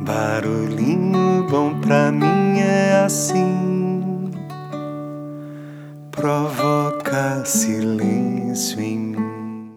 Barulhinho 0.00 1.44
bom 1.50 1.80
pra 1.80 2.12
mim 2.12 2.60
é 2.60 3.02
assim, 3.04 4.30
provoca 6.12 7.44
silêncio 7.44 8.80
em 8.80 8.98
mim. 8.98 9.72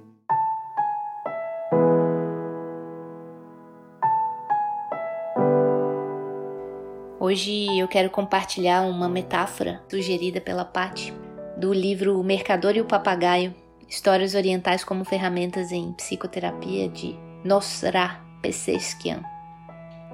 Hoje 7.19 7.79
eu 7.79 7.87
quero 7.87 8.11
compartilhar 8.11 8.83
uma 8.83 9.09
metáfora 9.09 9.81
sugerida 9.89 10.39
pela 10.39 10.63
Patti 10.63 11.11
do 11.57 11.73
livro 11.73 12.19
O 12.19 12.23
Mercador 12.23 12.75
e 12.75 12.81
o 12.81 12.85
Papagaio: 12.85 13.55
Histórias 13.89 14.35
Orientais 14.35 14.83
como 14.83 15.03
Ferramentas 15.03 15.71
em 15.71 15.91
Psicoterapia 15.93 16.87
de 16.89 17.15
Nosra 17.43 18.21
Peseskian. 18.39 19.30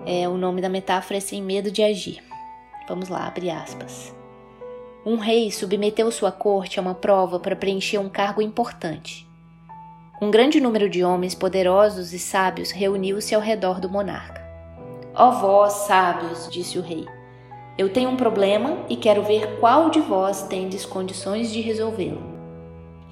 É, 0.10 0.26
o 0.26 0.38
nome 0.38 0.62
da 0.62 0.70
metáfora 0.70 1.18
é 1.18 1.20
Sem 1.20 1.44
Medo 1.44 1.70
de 1.70 1.84
Agir. 1.84 2.24
Vamos 2.88 3.10
lá, 3.10 3.28
abre 3.28 3.50
aspas. 3.50 4.16
Um 5.06 5.18
rei 5.18 5.52
submeteu 5.52 6.10
sua 6.14 6.32
corte 6.32 6.80
a 6.80 6.82
uma 6.82 6.96
prova 6.96 7.42
para 7.42 7.58
preencher 7.58 7.98
um 7.98 8.08
cargo 8.08 8.42
importante. 8.42 9.28
Um 10.22 10.32
grande 10.32 10.62
número 10.62 10.90
de 10.90 11.04
homens 11.04 11.36
poderosos 11.36 12.14
e 12.14 12.20
sábios 12.20 12.72
reuniu-se 12.72 13.36
ao 13.36 13.42
redor 13.42 13.82
do 13.82 13.90
monarca. 13.90 14.42
Ó 15.14 15.28
oh, 15.28 15.32
vós, 15.34 15.74
sábios, 15.74 16.48
disse 16.50 16.80
o 16.80 16.82
rei, 16.82 17.06
eu 17.78 17.92
tenho 17.92 18.10
um 18.10 18.16
problema 18.16 18.78
e 18.88 18.96
quero 18.96 19.24
ver 19.24 19.60
qual 19.60 19.90
de 19.90 20.00
vós 20.00 20.44
tendes 20.44 20.86
condições 20.86 21.52
de 21.52 21.60
resolvê-lo. 21.60 22.24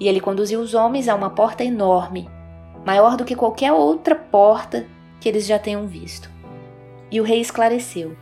E 0.00 0.08
ele 0.08 0.18
conduziu 0.18 0.60
os 0.60 0.72
homens 0.72 1.10
a 1.10 1.14
uma 1.14 1.28
porta 1.28 1.62
enorme, 1.62 2.26
maior 2.86 3.18
do 3.18 3.24
que 3.26 3.36
qualquer 3.36 3.70
outra 3.70 4.14
porta 4.14 4.86
que 5.20 5.28
eles 5.28 5.46
já 5.46 5.58
tenham 5.58 5.86
visto. 5.86 6.34
E 7.10 7.20
o 7.20 7.24
rei 7.24 7.40
esclareceu: 7.40 8.16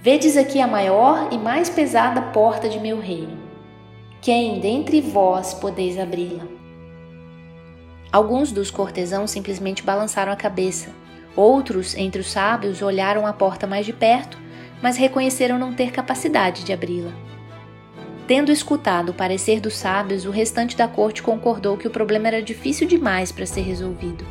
Vedes 0.00 0.36
aqui 0.36 0.60
a 0.60 0.66
maior 0.66 1.28
e 1.32 1.38
mais 1.38 1.68
pesada 1.68 2.20
porta 2.20 2.68
de 2.68 2.78
meu 2.78 3.00
reino. 3.00 3.38
Quem 4.20 4.60
dentre 4.60 5.00
vós 5.00 5.54
podeis 5.54 5.98
abri-la? 5.98 6.46
Alguns 8.10 8.52
dos 8.52 8.70
cortesãos 8.70 9.30
simplesmente 9.30 9.82
balançaram 9.82 10.32
a 10.32 10.36
cabeça. 10.36 10.90
Outros, 11.36 11.94
entre 11.96 12.20
os 12.20 12.30
sábios, 12.30 12.82
olharam 12.82 13.26
a 13.26 13.32
porta 13.32 13.66
mais 13.66 13.84
de 13.84 13.92
perto, 13.92 14.38
mas 14.82 14.96
reconheceram 14.96 15.58
não 15.58 15.72
ter 15.72 15.92
capacidade 15.92 16.64
de 16.64 16.72
abri-la. 16.72 17.12
Tendo 18.26 18.52
escutado 18.52 19.10
o 19.10 19.14
parecer 19.14 19.60
dos 19.60 19.76
sábios, 19.76 20.26
o 20.26 20.30
restante 20.30 20.76
da 20.76 20.86
corte 20.86 21.22
concordou 21.22 21.76
que 21.76 21.86
o 21.86 21.90
problema 21.90 22.28
era 22.28 22.42
difícil 22.42 22.86
demais 22.86 23.32
para 23.32 23.46
ser 23.46 23.62
resolvido. 23.62 24.26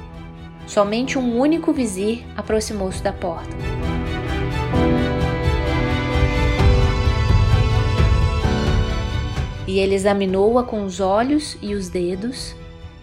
Somente 0.68 1.18
um 1.18 1.40
único 1.40 1.72
vizir 1.72 2.26
aproximou-se 2.36 3.02
da 3.02 3.14
porta. 3.14 3.56
E 9.68 9.80
ele 9.80 9.94
examinou-a 9.94 10.64
com 10.64 10.84
os 10.84 11.00
olhos 11.00 11.58
e 11.62 11.76
os 11.76 11.90
dedos, 11.90 12.56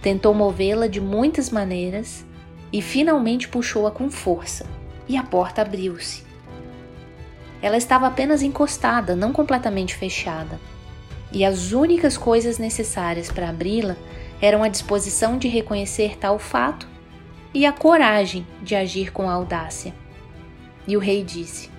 tentou 0.02 0.34
movê-la 0.34 0.86
de 0.86 1.00
muitas 1.00 1.50
maneiras 1.50 2.24
e 2.72 2.82
finalmente 2.82 3.46
puxou-a 3.48 3.90
com 3.90 4.10
força, 4.10 4.66
e 5.08 5.16
a 5.16 5.22
porta 5.22 5.62
abriu-se. 5.62 6.24
Ela 7.62 7.76
estava 7.76 8.06
apenas 8.06 8.42
encostada, 8.42 9.14
não 9.14 9.32
completamente 9.32 9.94
fechada, 9.94 10.58
e 11.30 11.44
as 11.44 11.72
únicas 11.72 12.16
coisas 12.16 12.58
necessárias 12.58 13.30
para 13.30 13.48
abri-la 13.48 13.96
eram 14.40 14.62
a 14.62 14.68
disposição 14.68 15.38
de 15.38 15.48
reconhecer 15.48 16.18
tal 16.18 16.38
fato 16.38 16.88
e 17.52 17.64
a 17.64 17.72
coragem 17.72 18.46
de 18.62 18.74
agir 18.74 19.12
com 19.12 19.30
audácia. 19.30 19.94
E 20.86 20.96
o 20.96 21.00
rei 21.00 21.24
disse: 21.24 21.70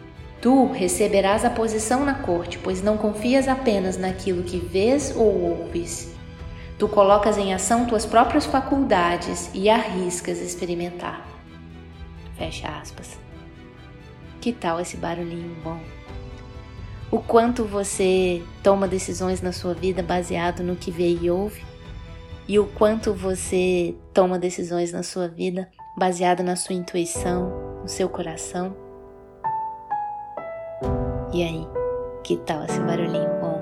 Tu 0.41 0.71
receberás 0.71 1.45
a 1.45 1.49
posição 1.49 2.05
na 2.05 2.15
corte, 2.15 2.57
pois 2.57 2.81
não 2.81 2.97
confias 2.97 3.47
apenas 3.47 3.97
naquilo 3.97 4.43
que 4.43 4.57
vês 4.57 5.15
ou 5.15 5.59
ouves. 5.59 6.13
Tu 6.77 6.87
colocas 6.87 7.37
em 7.37 7.53
ação 7.53 7.85
tuas 7.85 8.05
próprias 8.05 8.45
faculdades 8.45 9.49
e 9.53 9.69
arriscas 9.69 10.39
experimentar. 10.39 11.25
Fecha 12.37 12.67
aspas. 12.67 13.17
Que 14.41 14.51
tal 14.51 14.79
esse 14.79 14.97
barulhinho 14.97 15.55
bom? 15.63 15.79
O 17.09 17.19
quanto 17.19 17.63
você 17.63 18.41
toma 18.61 18.87
decisões 18.87 19.41
na 19.41 19.53
sua 19.53 19.73
vida 19.73 20.03
baseado 20.03 20.61
no 20.61 20.75
que 20.75 20.91
vê 20.91 21.17
e 21.21 21.29
ouve? 21.29 21.63
e 22.47 22.59
o 22.59 22.67
quanto 22.67 23.13
você 23.13 23.95
toma 24.13 24.37
decisões 24.37 24.91
na 24.91 25.03
sua 25.03 25.27
vida 25.27 25.67
baseado 25.97 26.43
na 26.43 26.55
sua 26.55 26.75
intuição, 26.75 27.81
no 27.81 27.87
seu 27.87 28.07
coração. 28.07 28.75
E 31.35 31.43
aí, 31.43 31.67
que 32.23 32.37
tal 32.37 32.63
esse 32.63 32.79
barulhinho 32.79 33.27
bom? 33.41 33.59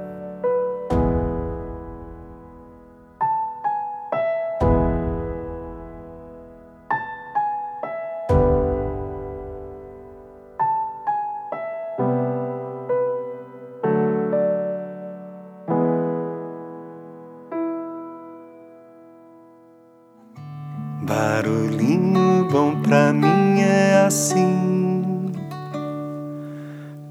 Barulhinho 21.08 22.48
bom 22.52 22.80
pra 22.84 23.12
mim 23.12 23.62
é 23.62 24.06
assim, 24.06 24.83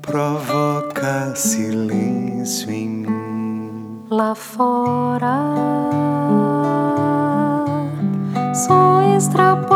provoca 0.03 1.35
silêncio 1.37 2.71
em 2.71 2.89
mim. 2.89 4.05
Lá 4.11 4.35
fora, 4.35 5.39
só 8.53 9.03
extrapola 9.17 9.72